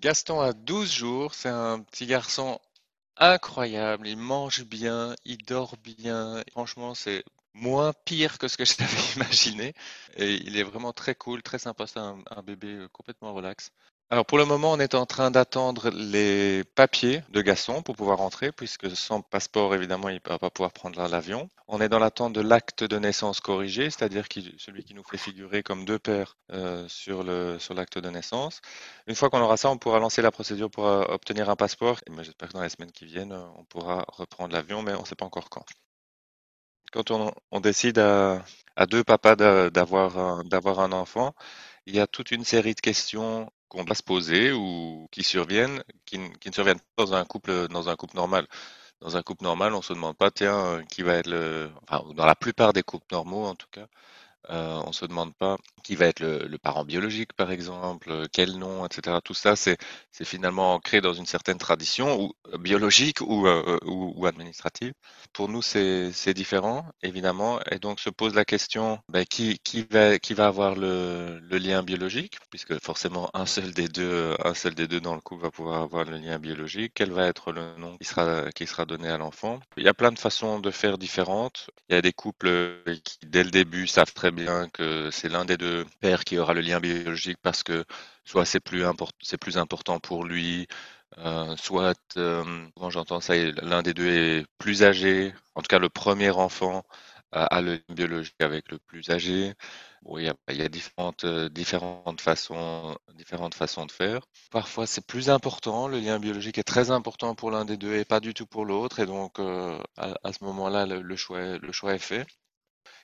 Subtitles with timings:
[0.00, 2.60] Gaston a 12 jours, c'est un petit garçon
[3.16, 6.42] incroyable, il mange bien, il dort bien.
[6.52, 7.24] Franchement, c'est
[7.54, 9.74] moins pire que ce que j'avais imaginé.
[10.16, 11.86] Et il est vraiment très cool, très sympa.
[11.86, 13.70] C'est un, un bébé euh, complètement relax.
[14.12, 18.18] Alors pour le moment, on est en train d'attendre les papiers de Gaston pour pouvoir
[18.18, 21.48] rentrer, puisque sans passeport, évidemment, il ne va pas pouvoir prendre l'avion.
[21.68, 24.24] On est dans l'attente de l'acte de naissance corrigé, c'est-à-dire
[24.58, 28.60] celui qui nous fait figurer comme deux pères euh, sur l'acte de naissance.
[29.06, 32.00] Une fois qu'on aura ça, on pourra lancer la procédure pour euh, obtenir un passeport.
[32.22, 35.06] J'espère que dans les semaines qui viennent, euh, on pourra reprendre l'avion, mais on ne
[35.06, 35.64] sait pas encore quand.
[36.92, 38.42] Quand on, décide à,
[38.88, 41.32] deux papas d'avoir un enfant,
[41.86, 45.82] il y a toute une série de questions qu'on doit se poser ou qui surviennent,
[46.06, 48.46] qui, ne surviennent pas dans un couple, dans un couple normal.
[49.00, 52.04] Dans un couple normal, on se demande pas, tiens, euh, qui va être le, enfin,
[52.14, 53.86] dans la plupart des couples normaux en tout cas,
[54.48, 58.58] euh, on se demande pas qui va être le, parent biologique, par exemple, euh, quel
[58.58, 59.18] nom, etc.
[59.24, 59.78] Tout ça, c'est
[60.24, 64.92] finalement ancré dans une certaine tradition ou euh, biologique ou, euh, ou, ou administrative.
[65.32, 69.86] Pour nous, c'est c'est différent, évidemment, et donc se pose la question ben, qui qui
[69.90, 74.54] va qui va avoir le, le lien biologique, puisque forcément un seul des deux un
[74.54, 76.92] seul des deux dans le couple va pouvoir avoir le lien biologique.
[76.94, 79.60] Quel va être le nom qui sera qui sera donné à l'enfant?
[79.76, 81.70] Il y a plein de façons de faire différentes.
[81.88, 85.44] Il y a des couples qui, dès le début, savent très bien que c'est l'un
[85.44, 87.84] des deux pères qui aura le lien biologique parce que
[88.24, 88.84] soit c'est plus
[89.40, 90.66] plus important pour lui,
[91.18, 92.44] euh, soit, euh,
[92.76, 95.34] quand j'entends ça, l'un des deux est plus âgé.
[95.54, 96.84] En tout cas, le premier enfant
[97.32, 99.54] a, a le lien biologique avec le plus âgé.
[100.16, 100.24] Il
[100.56, 104.22] y a, différentes, euh, différentes façons, différentes façons de faire.
[104.50, 105.88] Parfois, c'est plus important.
[105.88, 108.64] Le lien biologique est très important pour l'un des deux et pas du tout pour
[108.64, 109.00] l'autre.
[109.00, 112.26] Et donc, euh, à, ce moment-là, le, choix, le choix est fait.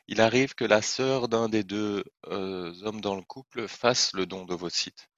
[0.09, 4.27] Il arrive que la sœur d'un des deux euh, hommes dans le couple fasse le
[4.27, 5.09] don d'ovocytes.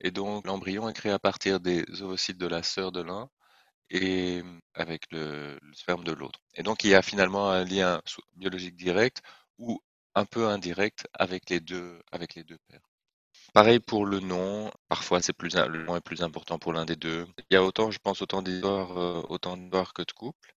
[0.00, 3.28] Et donc, l'embryon est créé à partir des ovocytes de la sœur de l'un
[3.90, 4.42] et
[4.74, 6.40] avec le, sperme de l'autre.
[6.54, 8.02] Et donc, il y a finalement un lien
[8.36, 9.22] biologique direct
[9.58, 9.80] ou
[10.14, 12.80] un peu indirect avec les deux, avec pères.
[13.54, 16.96] Pareil pour le nom, parfois c'est plus, le nom est plus important pour l'un des
[16.96, 17.26] deux.
[17.50, 20.54] Il y a autant, je pense, autant d'histoires, euh, autant d'histoires que de couples.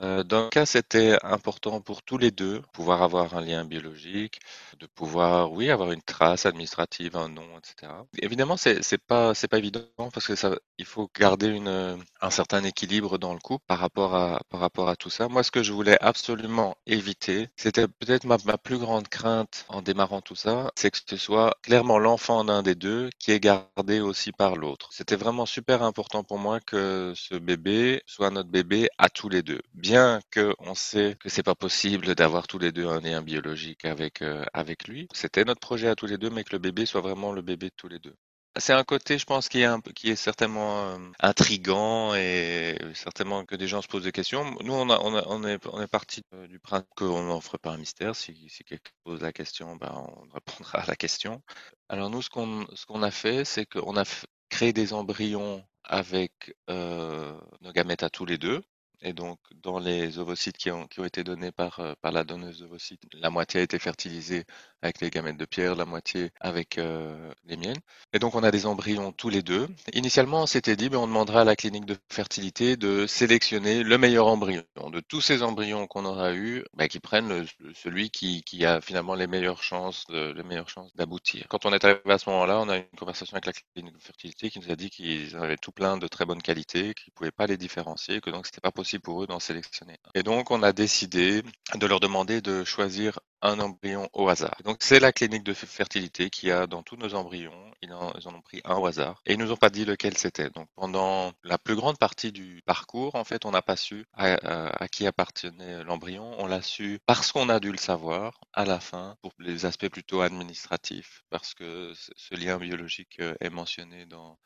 [0.00, 3.64] Euh, dans le cas, c'était important pour tous les deux, de pouvoir avoir un lien
[3.64, 4.40] biologique,
[4.80, 7.92] de pouvoir, oui, avoir une trace administrative, un nom, etc.
[8.20, 12.30] Évidemment, c'est c'est pas c'est pas évident parce que ça, il faut garder une un
[12.30, 15.28] certain équilibre dans le couple par rapport à par rapport à tout ça.
[15.28, 20.20] Moi, ce que je voulais absolument éviter, c'était peut-être ma plus grande crainte en démarrant
[20.20, 24.32] tout ça, c'est que ce soit clairement l'enfant d'un des deux qui est gardé aussi
[24.32, 24.88] par l'autre.
[24.92, 29.42] C'était vraiment super important pour moi que ce bébé soit notre bébé à tous les
[29.42, 29.60] deux.
[29.82, 33.84] Bien que on sait que c'est pas possible d'avoir tous les deux un lien biologique
[33.84, 36.86] avec euh, avec lui, c'était notre projet à tous les deux, mais que le bébé
[36.86, 38.14] soit vraiment le bébé de tous les deux.
[38.60, 43.56] C'est un côté, je pense, qui est qui est certainement euh, intrigant et certainement que
[43.56, 44.44] des gens se posent des questions.
[44.62, 48.14] Nous, on est, on est parti euh, du principe qu'on n'en ferait pas un mystère.
[48.14, 48.34] Si,
[48.64, 51.42] quelqu'un pose la question, ben, on répondra à la question.
[51.88, 54.04] Alors nous, ce qu'on, qu'on a fait, c'est qu'on a
[54.48, 58.62] créé des embryons avec euh, nos gamètes à tous les deux.
[59.02, 62.60] Et donc, dans les ovocytes qui ont, qui été donnés par, euh, par la donneuse
[62.60, 64.44] d'ovocytes, la moitié a été fertilisée
[64.80, 67.80] avec les gamètes de Pierre, la moitié avec euh, les miennes.
[68.12, 69.68] Et donc, on a des embryons tous les deux.
[69.92, 73.98] Initialement, on s'était dit, ben, on demandera à la clinique de fertilité de sélectionner le
[73.98, 74.64] meilleur embryon.
[74.92, 79.14] De tous ces embryons qu'on aura eu, ben, qu'ils prennent celui qui, qui a finalement
[79.14, 81.46] les meilleures chances les meilleures chances d'aboutir.
[81.48, 83.94] Quand on est arrivé à ce moment-là, on a eu une conversation avec la clinique
[83.94, 87.10] de fertilité qui nous a dit qu'ils avaient tout plein de très bonne qualité, qu'ils
[87.10, 89.98] ne pouvaient pas les différencier, que donc c'était pas possible pour eux d'en sélectionner.
[90.14, 91.42] Et donc, on a décidé
[91.74, 94.56] de leur demander de choisir un embryon au hasard.
[94.64, 98.40] Donc c'est la clinique de fertilité qui a dans tous nos embryons, ils en, ont
[98.40, 100.48] pris un au hasard et ils nous ont pas dit lequel c'était.
[100.50, 104.86] Donc pendant la plus grande partie du parcours, en fait, on n'a pas su à,
[104.88, 106.34] qui appartenait l'embryon.
[106.38, 109.88] On l'a su parce qu'on a dû le savoir à la fin pour les aspects
[109.88, 114.38] plutôt administratifs, parce que ce ce lien biologique euh, est mentionné dans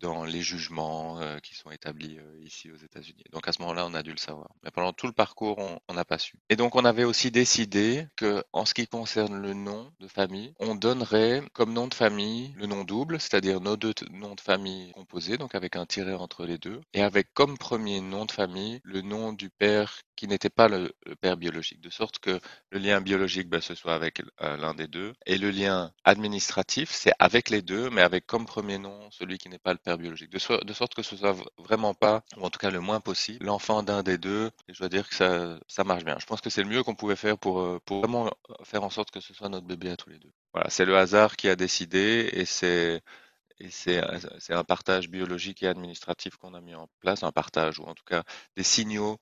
[0.00, 3.24] dans les jugements euh, qui sont établis euh, ici aux États-Unis.
[3.30, 4.48] Donc à ce moment-là, on a dû le savoir.
[4.64, 5.58] Mais pendant tout le parcours,
[5.88, 6.36] on n'a pas su.
[6.48, 10.54] Et donc on avait aussi décidé que, en ce qui concerne le nom de famille,
[10.58, 14.92] on donnerait comme nom de famille le nom double, c'est-à-dire nos deux noms de famille
[14.92, 18.80] composés, donc avec un tiret entre les deux, et avec comme premier nom de famille
[18.84, 22.38] le nom du père qui n'était pas le, le père biologique, de sorte que
[22.70, 26.90] le lien biologique, ben, ce soit avec euh, l'un des deux, et le lien administratif,
[26.90, 29.98] c'est avec les deux, mais avec comme premier nom celui qui n'est pas le père
[29.98, 33.00] biologique, de, de sorte que ce soit vraiment pas, ou en tout cas le moins
[33.00, 36.16] possible, l'enfant d'un des deux, et je dois dire que ça, ça marche bien.
[36.18, 38.30] Je pense que c'est le mieux qu'on pouvait faire pour, euh, pour vraiment
[38.64, 40.32] faire en sorte que ce soit notre bébé à tous les deux.
[40.52, 43.02] Voilà, c'est le hasard qui a décidé, et c'est
[43.98, 47.84] un c'est un partage biologique et administratif qu'on a mis en place, un partage ou
[47.84, 48.24] en tout cas
[48.56, 49.18] des signaux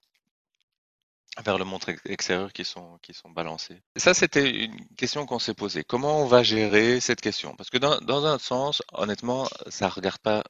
[1.44, 3.82] vers le monde ex- extérieur qui sont, qui sont balancés.
[3.97, 5.85] Ça, c'était une question qu'on s'est posée.
[5.85, 7.55] Comment on va gérer cette question?
[7.56, 10.44] Parce que dans, dans un sens, honnêtement, ça regarde pas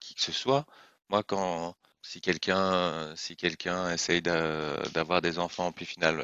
[0.00, 0.66] qui que ce soit.
[1.08, 3.36] Moi, quand si quelqu'un si
[3.92, 6.22] essaye d'a- d'avoir des enfants puis finalement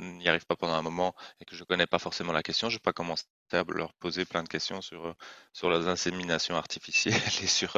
[0.00, 2.76] n'y arrive pas pendant un moment et que je connais pas forcément la question, je
[2.76, 5.14] vais pas commencer à leur poser plein de questions sur
[5.54, 7.76] sur leurs inséminations artificielles et sur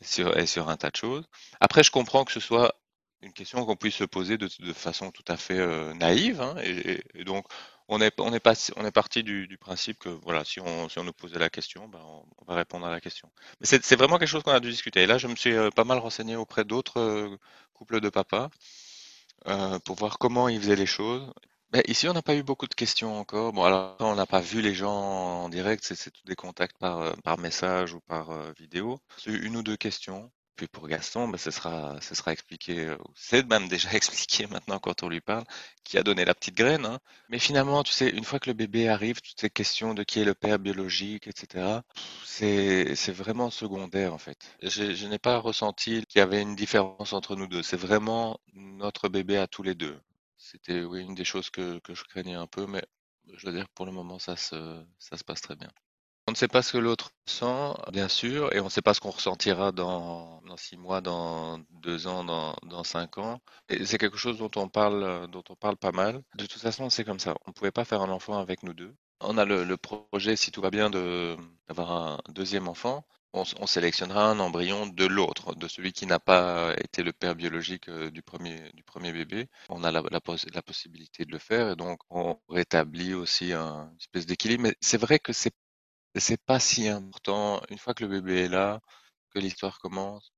[0.00, 1.24] sur et sur un tas de choses.
[1.60, 2.74] Après, je comprends que ce soit
[3.22, 7.24] une question qu'on puisse se poser de, façon tout à fait euh, naïve, hein, et,
[7.24, 7.46] donc
[7.88, 8.40] on est on est
[8.90, 12.00] parti du, principe que voilà si on si on nous posait la question, ben
[12.38, 13.30] on, va répondre à la question.
[13.60, 15.02] Mais c'est vraiment quelque chose qu'on a dû discuter.
[15.02, 17.36] Et là, je me suis euh, pas mal renseigné auprès d'autres euh,
[17.74, 18.50] couples de papas
[19.84, 21.32] pour voir comment ils faisaient les choses.
[21.72, 23.52] Mais ici, on n'a pas eu beaucoup de questions encore.
[23.52, 24.92] Bon, alors on n'a pas vu les gens
[25.44, 29.00] en direct, c'est tous des contacts par par message ou par vidéo.
[29.18, 30.30] C'est une ou deux questions.
[30.56, 34.78] Puis pour Gaston, ben, ce sera, ce sera expliqué, euh, c'est même déjà expliqué maintenant
[34.78, 35.44] quand on lui parle,
[35.84, 36.84] qui a donné la petite graine.
[36.86, 36.98] hein.
[37.28, 40.20] Mais finalement, tu sais, une fois que le bébé arrive, toutes ces questions de qui
[40.20, 41.82] est le père biologique, etc.,
[42.24, 44.38] c'est vraiment secondaire en fait.
[44.62, 47.62] Je, je n'ai pas ressenti qu'il y avait une différence entre nous deux.
[47.62, 50.00] C'est vraiment notre bébé à tous les deux.
[50.36, 52.82] C'était, oui, une des choses que, que je craignais un peu, mais
[53.34, 55.70] je veux dire, pour le moment, ça se, ça se passe très bien.
[56.32, 58.94] On ne sait pas ce que l'autre ressent, bien sûr, et on ne sait pas
[58.94, 63.38] ce qu'on ressentira dans, six mois, dans deux ans, dans, cinq ans.
[63.68, 66.22] C'est quelque chose dont on parle, dont on parle pas mal.
[66.38, 67.34] De toute façon, c'est comme ça.
[67.44, 68.94] On ne pouvait pas faire un enfant avec nous deux.
[69.20, 73.04] On a le, projet, si tout va bien, d'avoir un deuxième enfant.
[73.34, 77.88] On, sélectionnera un embryon de l'autre, de celui qui n'a pas été le père biologique
[77.88, 78.70] euh, du premier,
[79.12, 79.48] bébé.
[79.70, 83.54] On a la, la, poss- la possibilité de le faire, et donc on rétablit aussi
[83.54, 84.64] un une espèce d'équilibre.
[84.64, 85.54] Mais c'est vrai que c'est
[86.20, 87.62] c'est pas si important.
[87.70, 88.80] Une fois que le bébé est là,
[89.30, 90.32] que l'histoire commence,